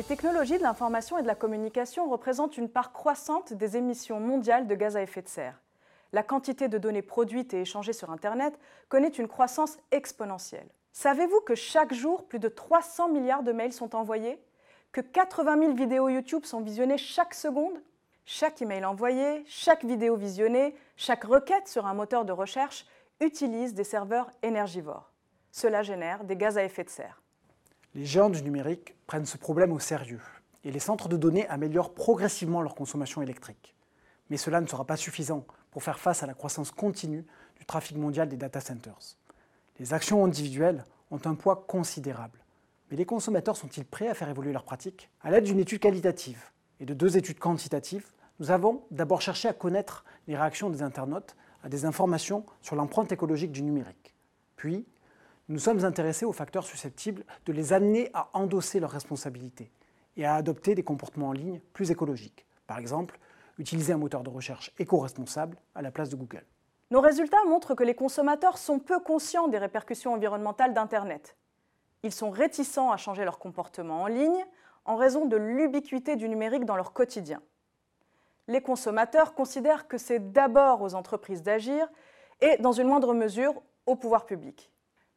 [0.00, 4.66] Les technologies de l'information et de la communication représentent une part croissante des émissions mondiales
[4.66, 5.60] de gaz à effet de serre.
[6.14, 8.58] La quantité de données produites et échangées sur Internet
[8.88, 10.70] connaît une croissance exponentielle.
[10.94, 14.42] Savez-vous que chaque jour, plus de 300 milliards de mails sont envoyés?
[14.90, 17.78] Que 80 000 vidéos YouTube sont visionnées chaque seconde?
[18.24, 22.86] Chaque email envoyé, chaque vidéo visionnée, chaque requête sur un moteur de recherche
[23.20, 25.12] utilise des serveurs énergivores.
[25.52, 27.20] Cela génère des gaz à effet de serre.
[27.94, 30.20] Les géants du numérique prennent ce problème au sérieux
[30.62, 33.74] et les centres de données améliorent progressivement leur consommation électrique.
[34.28, 37.24] Mais cela ne sera pas suffisant pour faire face à la croissance continue
[37.58, 39.16] du trafic mondial des data centers.
[39.80, 42.38] Les actions individuelles ont un poids considérable.
[42.90, 45.10] Mais les consommateurs sont-ils prêts à faire évoluer leurs pratiques?
[45.22, 46.44] À l'aide d'une étude qualitative
[46.78, 48.06] et de deux études quantitatives,
[48.38, 53.12] nous avons d'abord cherché à connaître les réactions des internautes à des informations sur l'empreinte
[53.12, 54.14] écologique du numérique.
[54.56, 54.86] Puis,
[55.50, 59.72] nous sommes intéressés aux facteurs susceptibles de les amener à endosser leurs responsabilités
[60.16, 62.46] et à adopter des comportements en ligne plus écologiques.
[62.68, 63.18] Par exemple,
[63.58, 66.46] utiliser un moteur de recherche éco-responsable à la place de Google.
[66.92, 71.36] Nos résultats montrent que les consommateurs sont peu conscients des répercussions environnementales d'Internet.
[72.04, 74.46] Ils sont réticents à changer leur comportement en ligne
[74.84, 77.42] en raison de l'ubiquité du numérique dans leur quotidien.
[78.46, 81.88] Les consommateurs considèrent que c'est d'abord aux entreprises d'agir
[82.40, 84.70] et, dans une moindre mesure, au pouvoir public.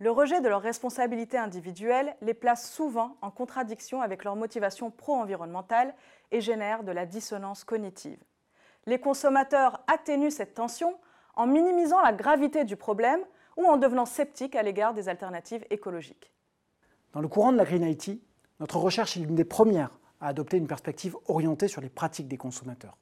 [0.00, 5.92] Le rejet de leurs responsabilités individuelles les place souvent en contradiction avec leurs motivations pro-environnementales
[6.30, 8.22] et génère de la dissonance cognitive.
[8.86, 10.94] Les consommateurs atténuent cette tension
[11.34, 13.20] en minimisant la gravité du problème
[13.56, 16.32] ou en devenant sceptiques à l'égard des alternatives écologiques.
[17.12, 18.22] Dans le courant de la Green IT,
[18.60, 22.36] notre recherche est l'une des premières à adopter une perspective orientée sur les pratiques des
[22.36, 22.96] consommateurs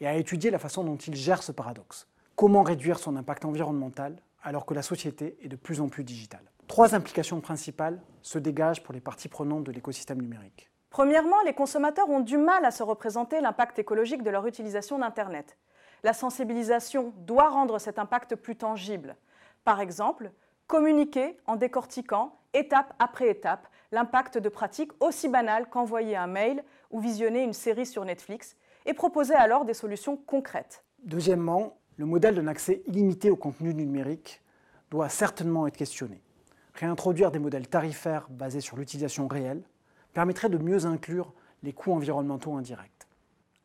[0.00, 2.08] et à étudier la façon dont ils gèrent ce paradoxe.
[2.34, 6.50] Comment réduire son impact environnemental alors que la société est de plus en plus digitale.
[6.66, 10.70] Trois implications principales se dégagent pour les parties prenantes de l'écosystème numérique.
[10.90, 15.56] Premièrement, les consommateurs ont du mal à se représenter l'impact écologique de leur utilisation d'Internet.
[16.02, 19.16] La sensibilisation doit rendre cet impact plus tangible.
[19.64, 20.32] Par exemple,
[20.66, 27.00] communiquer en décortiquant, étape après étape, l'impact de pratiques aussi banales qu'envoyer un mail ou
[27.00, 30.84] visionner une série sur Netflix, et proposer alors des solutions concrètes.
[31.04, 34.40] Deuxièmement, le modèle d'un accès illimité au contenu numérique
[34.90, 36.20] doit certainement être questionné.
[36.74, 39.62] Réintroduire des modèles tarifaires basés sur l'utilisation réelle
[40.12, 41.32] permettrait de mieux inclure
[41.62, 43.06] les coûts environnementaux indirects.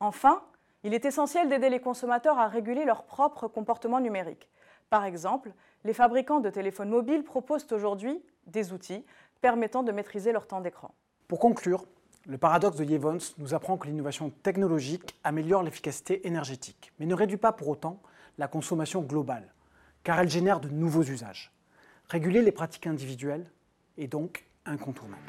[0.00, 0.42] Enfin,
[0.84, 4.48] il est essentiel d'aider les consommateurs à réguler leur propre comportement numérique.
[4.90, 5.52] Par exemple,
[5.84, 9.04] les fabricants de téléphones mobiles proposent aujourd'hui des outils
[9.40, 10.94] permettant de maîtriser leur temps d'écran.
[11.28, 11.84] Pour conclure,
[12.26, 17.36] le paradoxe de Yevons nous apprend que l'innovation technologique améliore l'efficacité énergétique, mais ne réduit
[17.36, 18.00] pas pour autant
[18.38, 19.52] la consommation globale,
[20.04, 21.52] car elle génère de nouveaux usages.
[22.08, 23.50] Réguler les pratiques individuelles
[23.98, 25.22] est donc incontournable.